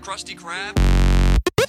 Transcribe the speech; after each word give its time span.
the 0.00 0.06
Krusty 0.06 0.38
Krab? 0.38 0.78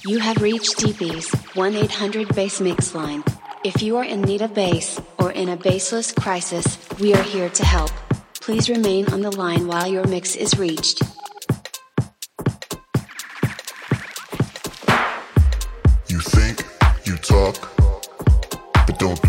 You 0.04 0.18
have 0.18 0.42
reached 0.42 0.78
Deepy's 0.78 1.30
1 1.54 1.74
800 1.74 2.34
Bass 2.34 2.60
Mix 2.60 2.94
line. 2.94 3.22
If 3.64 3.82
you 3.82 3.96
are 3.96 4.04
in 4.04 4.22
need 4.22 4.42
of 4.42 4.54
bass 4.54 5.00
or 5.18 5.32
in 5.32 5.48
a 5.48 5.56
baseless 5.56 6.12
crisis, 6.12 6.78
we 6.98 7.14
are 7.14 7.22
here 7.22 7.48
to 7.50 7.64
help. 7.64 7.90
Please 8.40 8.68
remain 8.68 9.06
on 9.12 9.20
the 9.20 9.30
line 9.30 9.66
while 9.68 9.86
your 9.86 10.06
mix 10.06 10.34
is 10.34 10.58
reached. 10.58 11.02
You 16.08 16.18
think, 16.20 16.64
you 17.04 17.16
talk, 17.16 17.56
but 18.86 18.98
don't 18.98 19.22
do. 19.22 19.28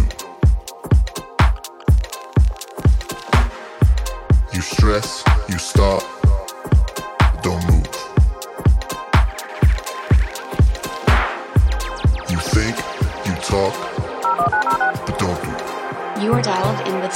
You 4.54 4.62
stress, 4.62 5.24
you 5.48 5.60
stop, 5.60 6.02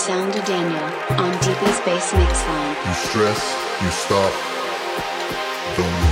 Sound 0.07 0.31
De 0.31 0.39
Daniel 0.43 0.85
on 1.19 1.31
Deepy's 1.41 1.81
Bass 1.81 2.13
Mixline. 2.13 2.75
You 2.87 2.93
stress, 2.93 3.41
you 3.83 3.89
stop, 3.89 4.31
don't 5.75 6.06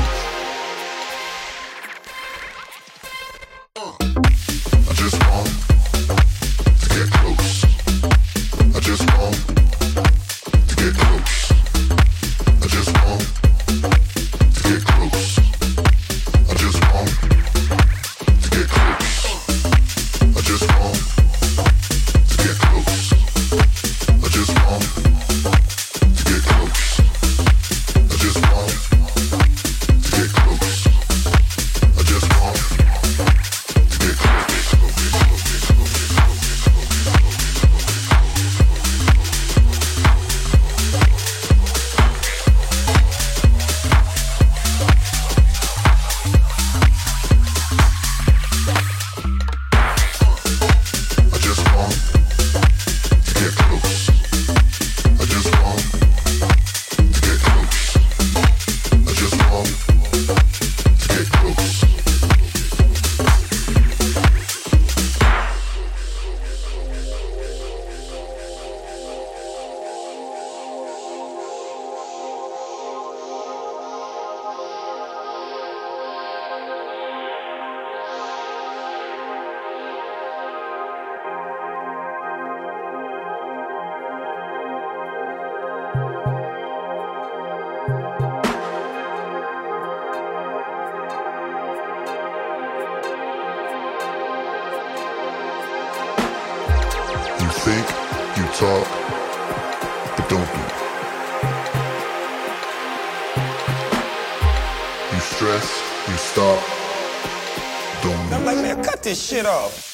this 109.16 109.30
shit 109.30 109.46
off. 109.46 109.85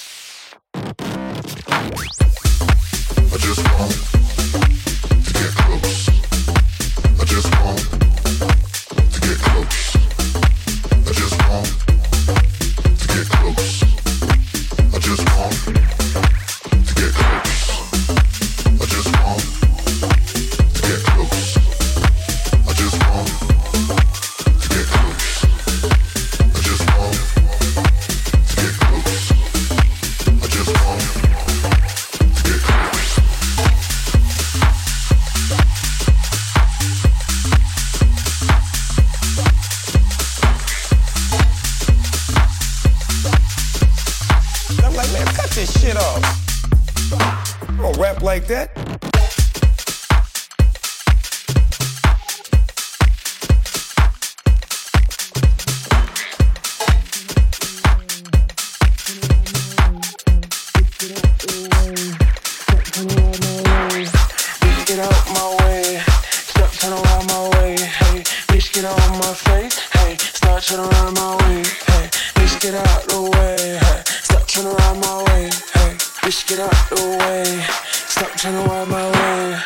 Hey, 76.32 76.38
bitch, 76.38 76.48
get 76.48 76.60
out 76.62 76.90
the 76.90 77.18
way. 77.20 77.66
Stop 78.08 78.32
trying 78.38 78.64
to 78.64 78.70
ride 78.70 78.88
my 78.88 79.04
way. 79.12 79.60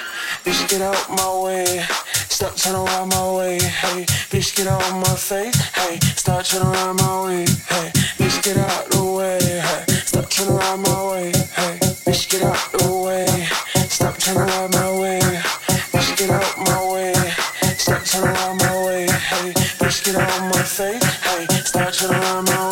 Bitch, 0.44 0.68
get 0.68 0.82
out 0.82 1.10
my 1.12 1.44
way. 1.44 1.86
Stop 2.28 2.56
trying 2.56 2.74
to 2.74 2.82
ride 2.82 3.06
my 3.06 3.32
way. 3.38 3.60
Hey, 3.60 4.06
bitch, 4.32 4.56
get 4.56 4.66
out 4.66 4.82
my 4.98 5.14
face. 5.14 5.56
Hey, 5.76 6.00
stop 6.18 6.44
trying 6.44 6.64
to 6.64 6.70
ride 6.70 6.94
my 6.94 7.26
way. 7.26 7.46
Hey, 7.70 7.92
bitch, 8.18 8.42
get 8.42 8.58
out 8.58 8.90
the 8.90 9.04
way. 9.04 9.38
Hey, 9.38 9.86
stop 10.10 10.28
trying 10.28 10.48
to 10.48 10.54
ride 10.56 10.80
my 10.80 11.12
way. 11.12 11.32
Hey, 11.54 11.78
bitch, 12.02 12.32
get 12.32 12.42
out 12.42 12.72
the 12.72 12.90
way. 13.06 13.28
Stop 13.88 14.18
trying 14.18 14.38
to 14.38 14.78
my 14.78 15.00
way. 15.00 15.20
Bitch, 15.94 16.18
get 16.18 16.32
out 16.32 16.58
my 16.66 16.92
way. 16.92 17.14
Stop 17.78 18.04
trying 18.04 18.24
to 18.24 18.42
ride 18.42 18.58
my 18.58 18.86
way. 18.86 19.06
Hey, 19.06 19.54
bitch, 19.78 20.04
get 20.04 20.16
out 20.16 20.42
my 20.50 20.64
face. 20.64 21.04
Hey, 21.22 21.46
stop 21.62 21.94
trying 21.94 22.12
to 22.12 22.18
ride 22.18 22.46
my 22.48 22.60
way. 22.60 22.65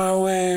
My 0.00 0.16
way. 0.16 0.49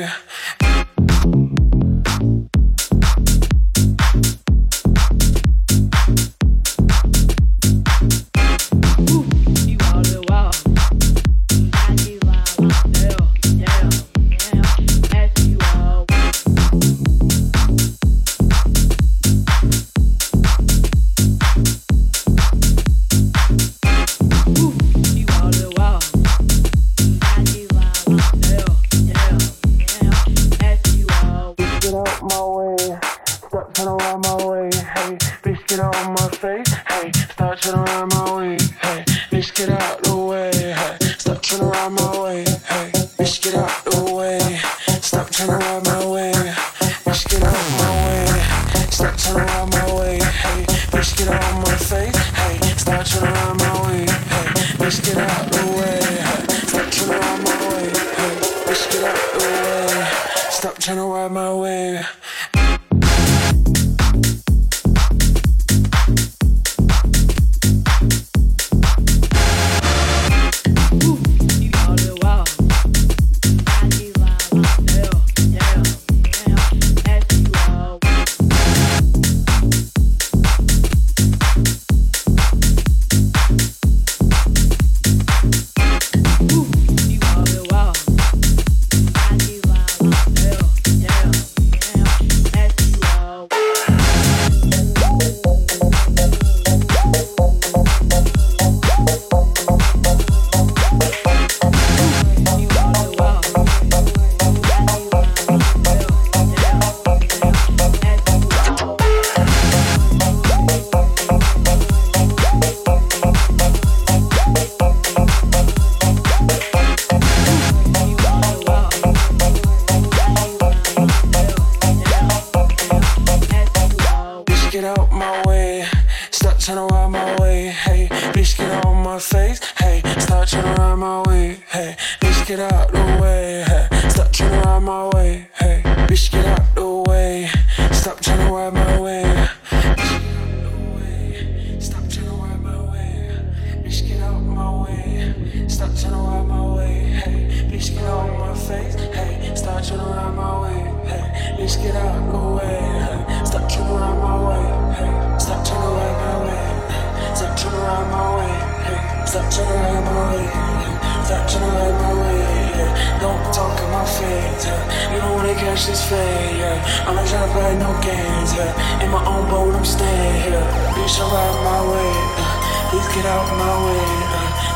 Bitch, 136.14 136.53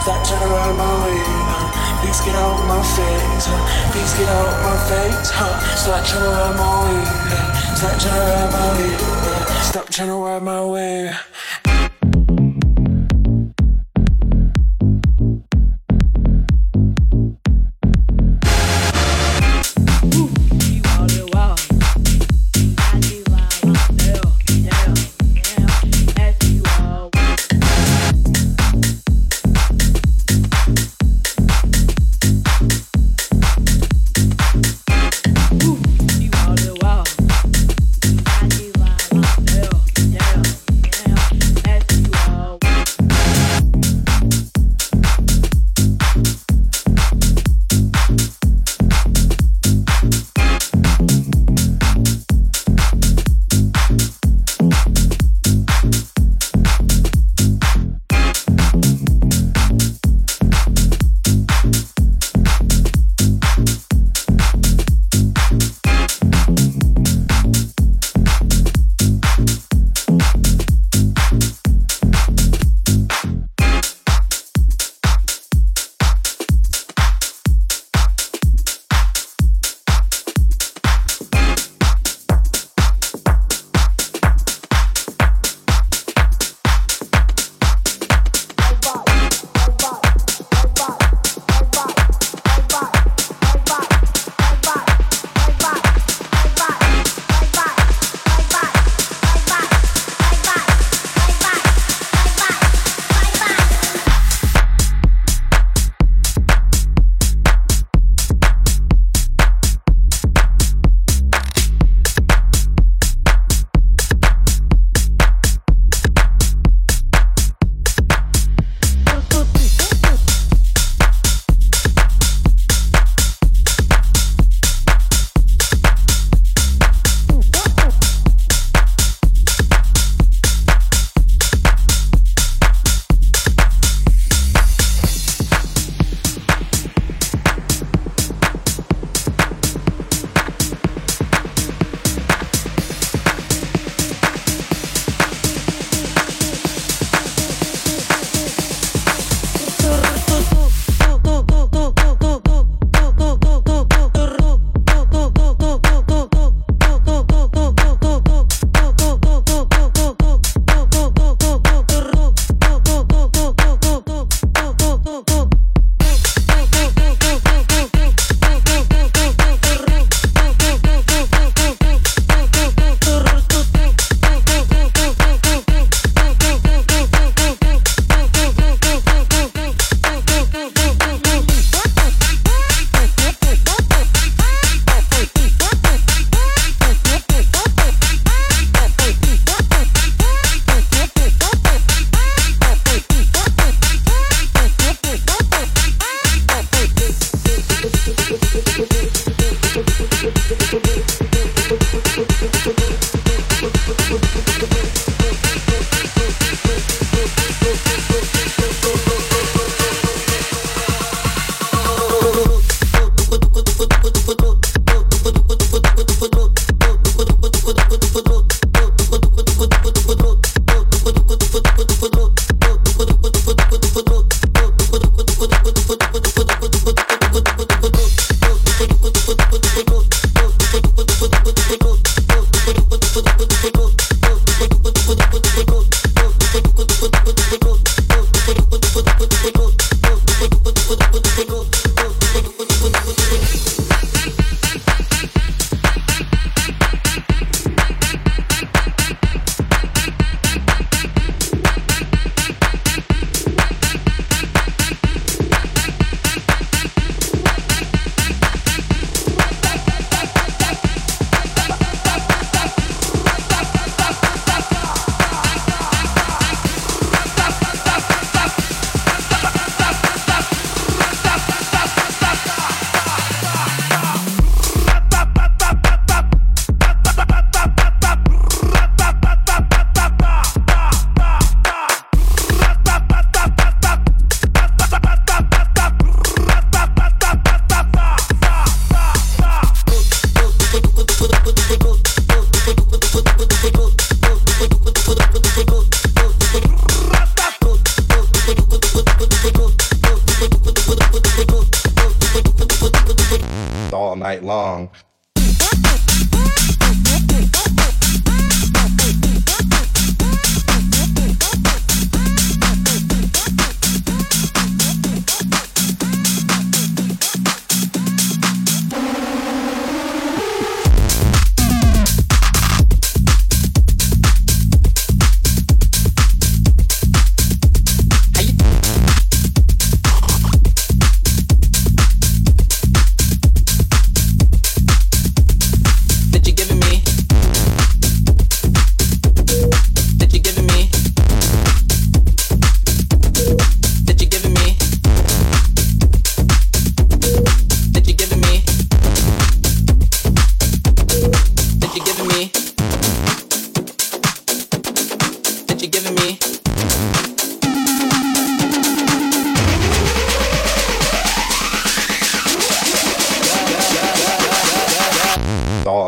Stop 0.08 0.24
trying 0.24 0.40
to 0.40 0.46
ride 0.48 0.74
my 0.74 1.04
wave. 1.04 2.00
Please 2.00 2.20
get 2.24 2.34
out 2.34 2.64
my 2.64 2.80
face. 2.80 3.44
Huh? 3.44 3.92
Please 3.92 4.14
get 4.16 4.26
out 4.26 4.56
my 4.64 4.76
face. 4.88 5.28
Huh? 5.28 5.52
Stop 5.76 6.00
trying 6.06 6.24
to 6.24 6.30
ride 6.32 6.56
my 6.56 6.80
way. 6.88 7.04
Stop 7.76 7.92
trying 8.00 8.16
to 8.16 8.24
ride 8.24 8.50
my 8.56 8.72
way. 8.80 9.60
Stop 9.68 9.90
trying 9.90 10.08
to 10.08 10.14
ride 10.14 10.42
my 10.42 10.64
wave. 10.64 11.37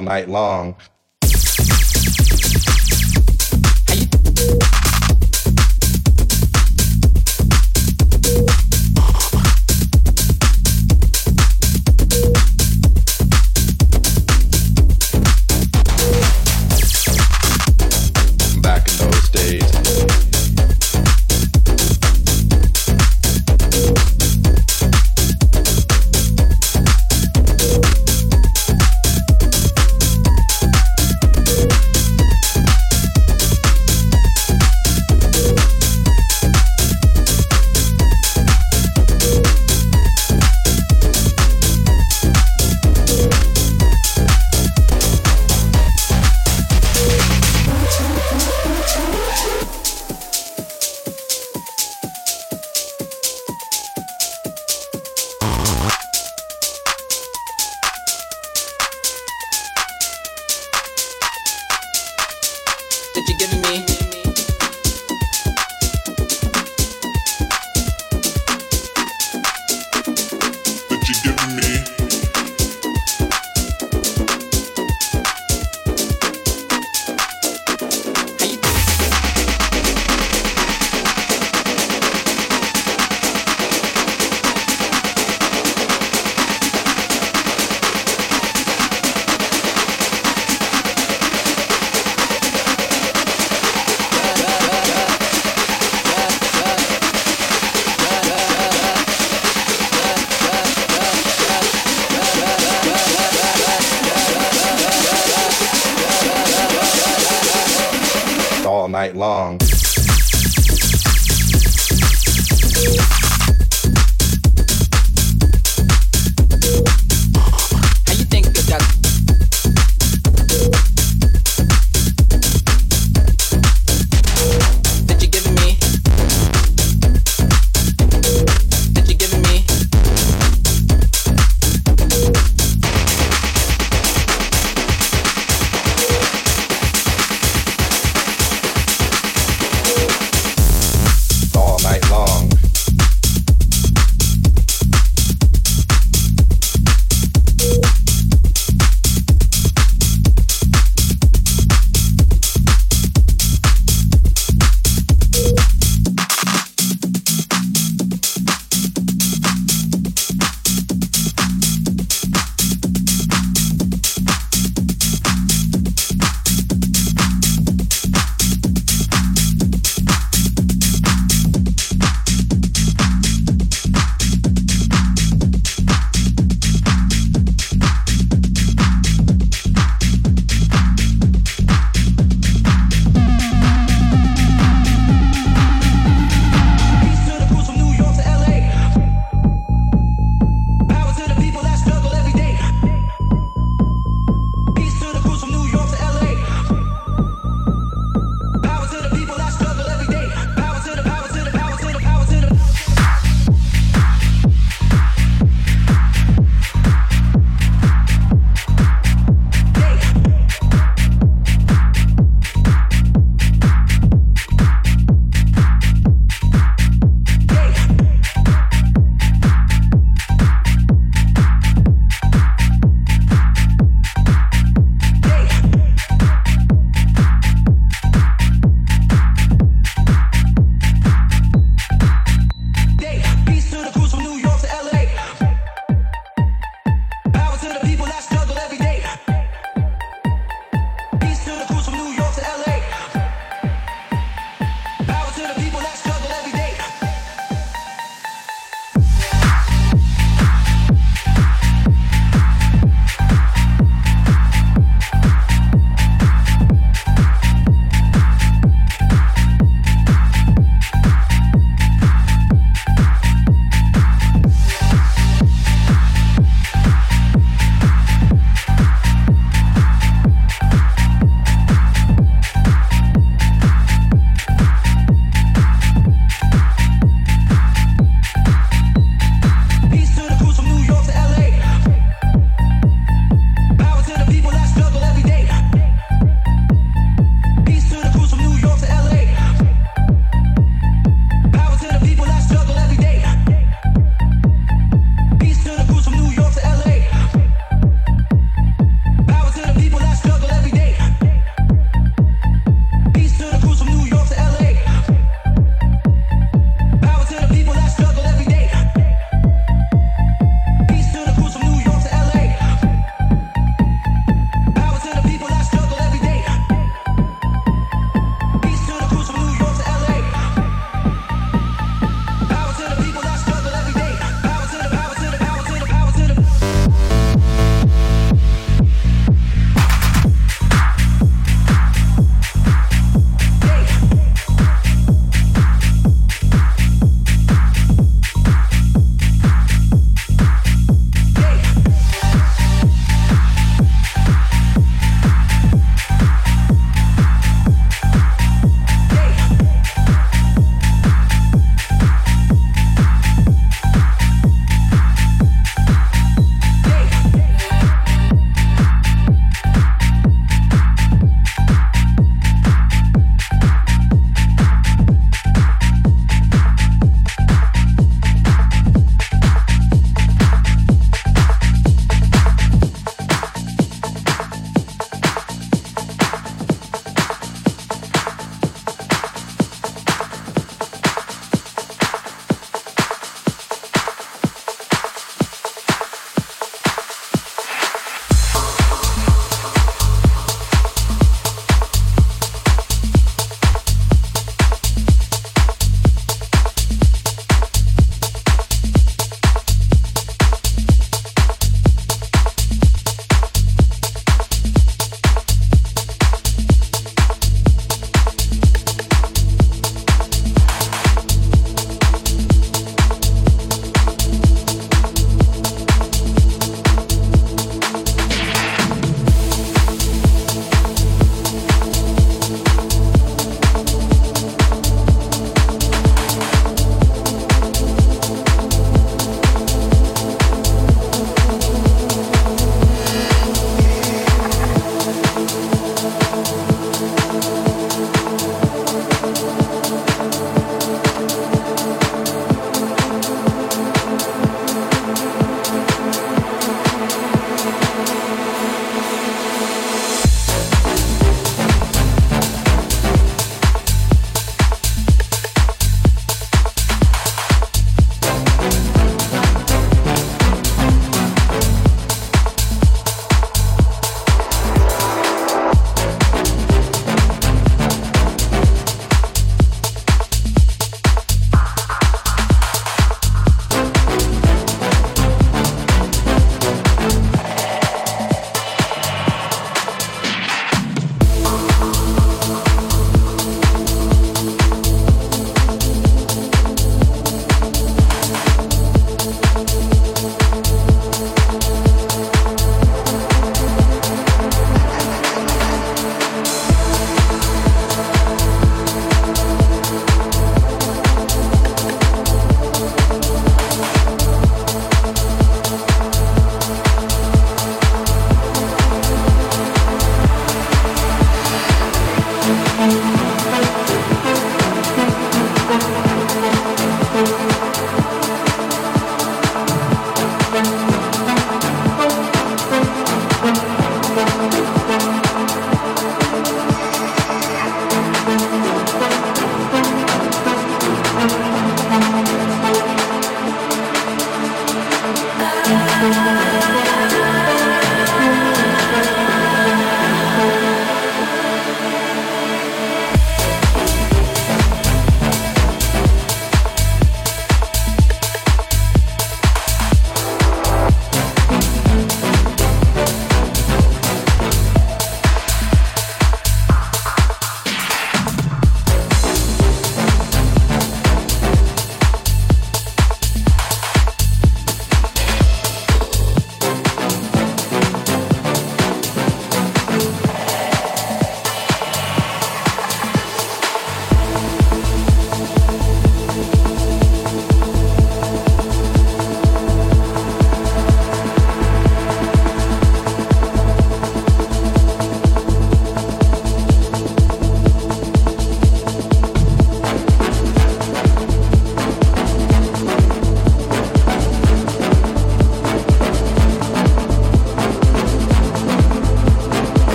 all 0.00 0.06
night 0.06 0.30
long 0.30 0.74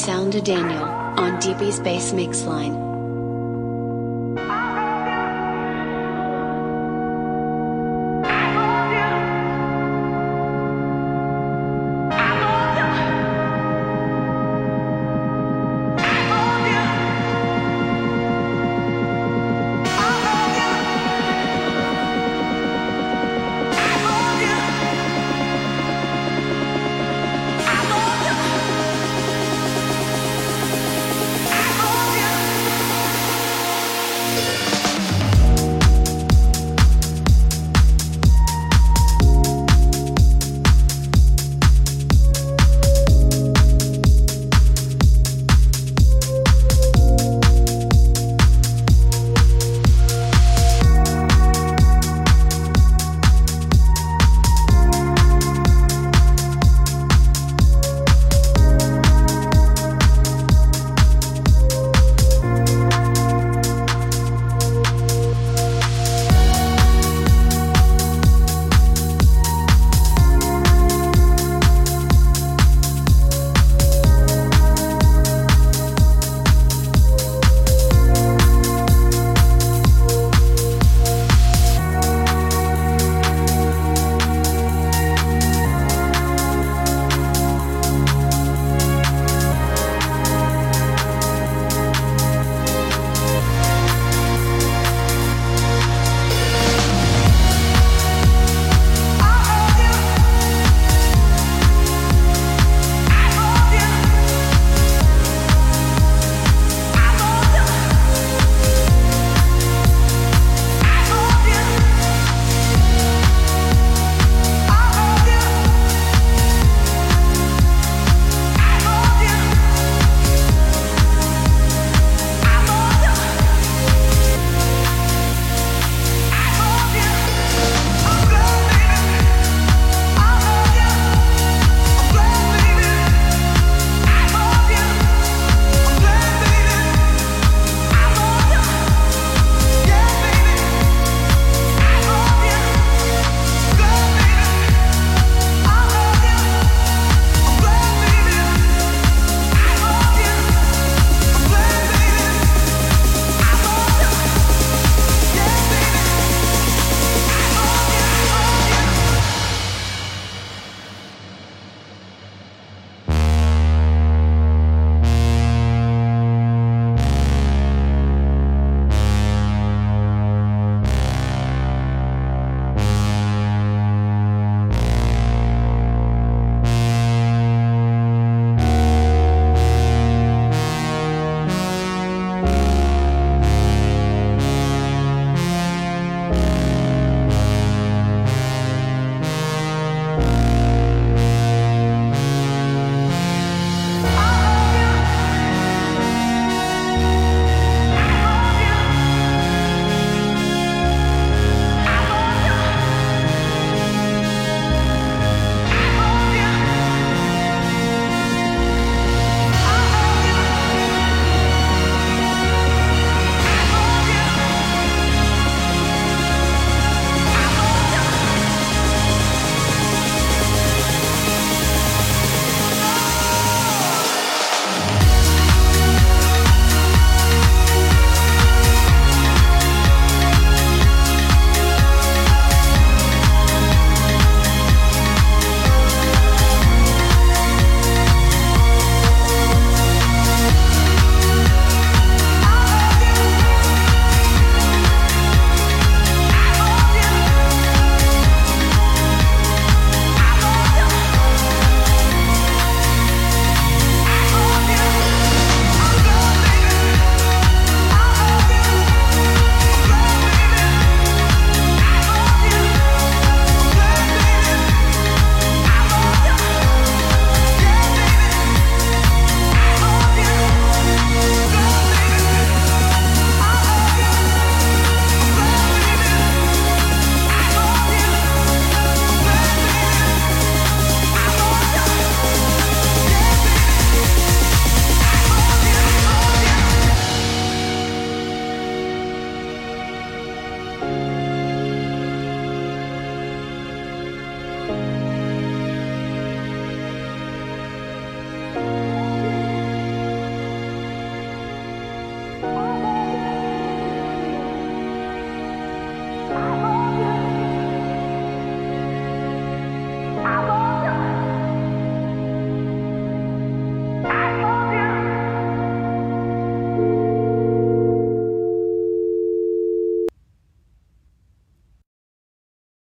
Sound 0.00 0.32
De 0.32 0.40
Daniel 0.40 0.84
on 1.18 1.38
Deepy's 1.40 1.78
Bass 1.78 2.14
Mix 2.14 2.44
Line. 2.44 2.89